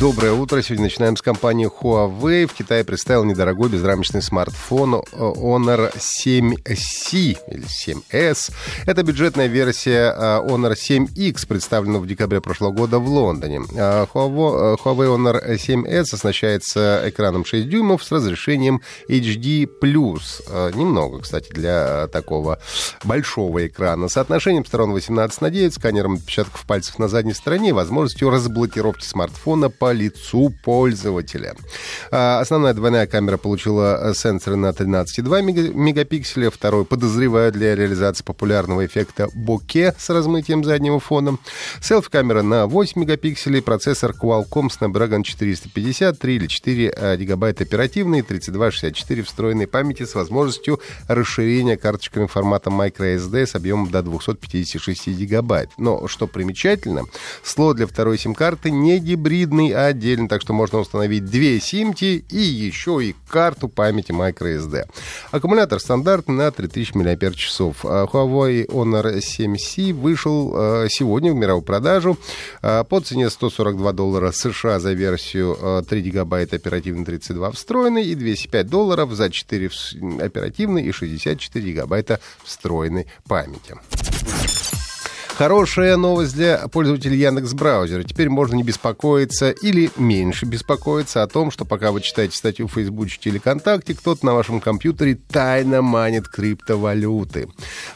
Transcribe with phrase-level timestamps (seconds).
[0.00, 0.62] Доброе утро.
[0.62, 2.46] Сегодня начинаем с компании Huawei.
[2.46, 8.50] В Китае представил недорогой безрамочный смартфон Honor 7C или 7S.
[8.86, 13.60] Это бюджетная версия э, Honor 7X, представленного в декабре прошлого года в Лондоне.
[13.76, 19.68] Э, Huawei Honor 7S оснащается экраном 6 дюймов с разрешением HD+.
[20.48, 22.58] Э, немного, кстати, для такого
[23.04, 24.08] большого экрана.
[24.08, 29.89] Соотношением сторон 18 на 9, сканером отпечатков пальцев на задней стороне, возможностью разблокировки смартфона по
[29.92, 31.54] лицу пользователя.
[32.10, 39.28] А, основная двойная камера получила сенсоры на 13,2 мегапикселя, второй подозреваю для реализации популярного эффекта
[39.34, 41.38] боке с размытием заднего фона.
[41.80, 49.22] Селфи-камера на 8 мегапикселей, процессор Qualcomm Snapdragon 450, 3 или 4 а, гигабайта оперативной, 3264
[49.22, 55.70] встроенной памяти с возможностью расширения карточками формата microSD с объемом до 256 гигабайт.
[55.78, 57.04] Но, что примечательно,
[57.42, 63.00] слот для второй сим-карты не гибридный, отдельно, так что можно установить две симки и еще
[63.02, 64.86] и карту памяти microSD.
[65.30, 67.50] Аккумулятор стандартный на 3000 мАч.
[67.60, 72.18] Huawei Honor 7C вышел э, сегодня в мировую продажу
[72.62, 78.14] э, по цене 142 доллара США за версию 3 э, гигабайта оперативной 32 встроенной и
[78.14, 79.70] 205 долларов за 4
[80.20, 83.76] оперативной и 64 гигабайта встроенной памяти.
[85.40, 88.02] Хорошая новость для пользователей Яндекс браузера.
[88.02, 92.72] Теперь можно не беспокоиться или меньше беспокоиться о том, что пока вы читаете статью в
[92.72, 97.48] Фейсбуке или ВКонтакте, кто-то на вашем компьютере тайно манит криптовалюты.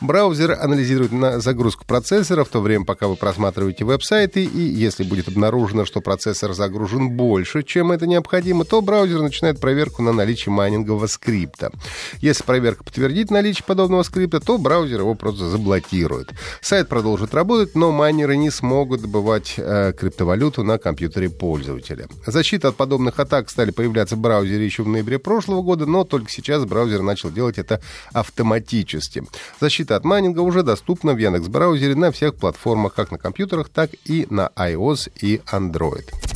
[0.00, 5.26] Браузер анализирует на загрузку процессора в то время, пока вы просматриваете веб-сайты, и если будет
[5.26, 11.08] обнаружено, что процессор загружен больше, чем это необходимо, то браузер начинает проверку на наличие майнингового
[11.08, 11.72] скрипта.
[12.20, 16.30] Если проверка подтвердит наличие подобного скрипта, то браузер его просто заблокирует.
[16.60, 22.06] Сайт продолжит будет работать, но майнеры не смогут добывать э, криптовалюту на компьютере пользователя.
[22.26, 26.30] Защита от подобных атак стали появляться в браузере еще в ноябре прошлого года, но только
[26.30, 27.80] сейчас браузер начал делать это
[28.12, 29.24] автоматически.
[29.60, 33.90] Защита от майнинга уже доступна в Яндекс браузере на всех платформах, как на компьютерах, так
[34.04, 36.31] и на iOS и Android.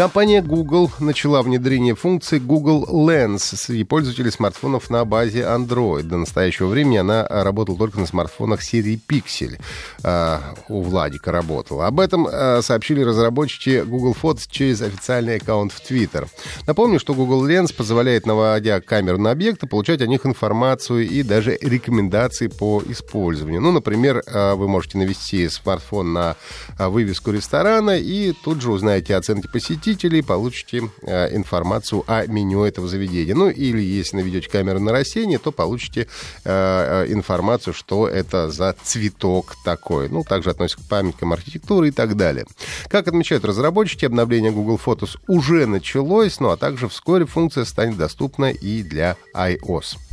[0.00, 6.04] Компания Google начала внедрение функции Google Lens среди пользователей смартфонов на базе Android.
[6.04, 9.60] До настоящего времени она работала только на смартфонах серии Pixel.
[10.02, 11.86] А, у Владика работала.
[11.86, 16.26] Об этом а, сообщили разработчики Google Photos через официальный аккаунт в Twitter.
[16.66, 21.58] Напомню, что Google Lens позволяет, наводя камеру на объекты, получать о них информацию и даже
[21.60, 23.60] рекомендации по использованию.
[23.60, 26.36] Ну, например, а, вы можете навести смартфон на
[26.78, 32.86] вывеску ресторана и тут же узнаете оценки посетителей посетителей получите э, информацию о меню этого
[32.86, 33.34] заведения.
[33.34, 36.06] Ну, или если наведете камеру на растение, то получите
[36.44, 40.08] э, э, информацию, что это за цветок такой.
[40.08, 42.46] Ну, также относится к памяткам архитектуры и так далее.
[42.88, 48.50] Как отмечают разработчики, обновление Google Photos уже началось, ну а также вскоре функция станет доступна
[48.50, 50.09] и для iOS.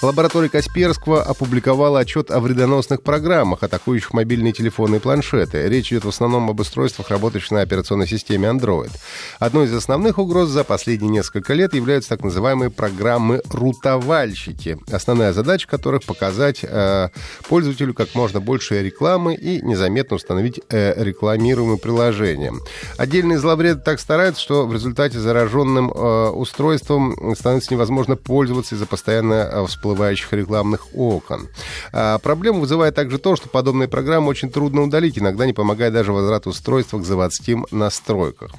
[0.00, 5.68] Лаборатория Касперского опубликовала отчет о вредоносных программах, атакующих мобильные телефоны и планшеты.
[5.68, 8.92] Речь идет в основном об устройствах, работающих на операционной системе Android.
[9.40, 16.04] Одной из основных угроз за последние несколько лет являются так называемые программы-рутовальщики, основная задача которых
[16.04, 17.08] показать э,
[17.48, 22.52] пользователю как можно больше рекламы и незаметно установить э, рекламируемые приложения.
[22.98, 29.34] Отдельные зловреды так стараются, что в результате зараженным э, устройством становится невозможно пользоваться из-за постоянно
[29.34, 31.48] э, всплывающих рекламных окон.
[31.92, 36.12] А проблему вызывает также то, что подобные программы очень трудно удалить, иногда не помогает даже
[36.12, 38.50] возврат устройства к заводским настройках.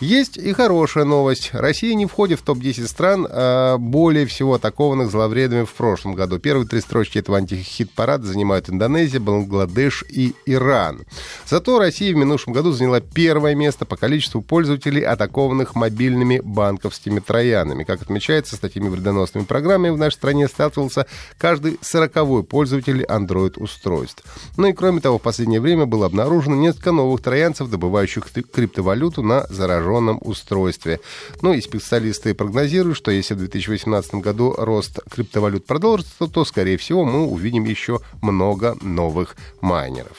[0.00, 1.50] Есть и хорошая новость.
[1.52, 6.38] Россия не входит в топ-10 стран, а более всего атакованных зловредами в прошлом году.
[6.38, 11.06] Первые три строчки этого антихит-парада занимают Индонезия, Бангладеш и Иран.
[11.46, 17.84] Зато Россия в минувшем году заняла первое место по количеству пользователей, атакованных мобильными банковскими троянами.
[17.84, 21.06] Как отмечается, с такими вредоносными программами в нашей стране стал сталкивался
[21.38, 24.24] каждый сороковой пользователь Android-устройств.
[24.56, 29.46] Ну и кроме того, в последнее время было обнаружено несколько новых троянцев, добывающих криптовалюту на
[29.48, 31.00] зараженном устройстве.
[31.42, 37.04] Ну и специалисты прогнозируют, что если в 2018 году рост криптовалют продолжится, то, скорее всего,
[37.04, 40.16] мы увидим еще много новых майнеров.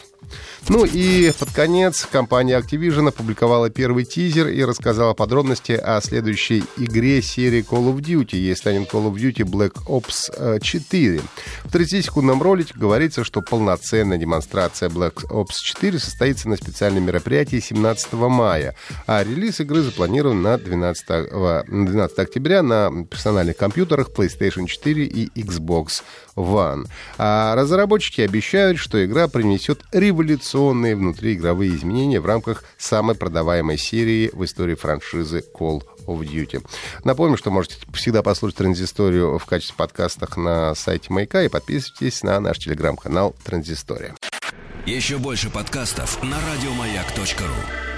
[0.69, 7.21] Ну и под конец компания Activision опубликовала первый тизер и рассказала подробности о следующей игре
[7.21, 8.35] серии Call of Duty.
[8.35, 11.21] Ей станет Call of Duty Black Ops 4.
[11.63, 18.13] В 30-секундном ролике говорится, что полноценная демонстрация Black Ops 4 состоится на специальном мероприятии 17
[18.13, 18.75] мая,
[19.05, 21.05] а релиз игры запланирован на 12,
[21.67, 26.03] 12 октября на персональных компьютерах PlayStation 4 и Xbox
[26.35, 26.87] One.
[27.17, 29.81] А разработчики обещают, что игра принесет
[30.17, 36.65] революционные внутриигровые изменения в рамках самой продаваемой серии в истории франшизы Call of Duty.
[37.03, 42.39] Напомню, что можете всегда послушать Транзисторию в качестве подкастах на сайте Маяка и подписывайтесь на
[42.39, 44.15] наш телеграм-канал Транзистория.
[44.85, 47.96] Еще больше подкастов на радиомаяк.ру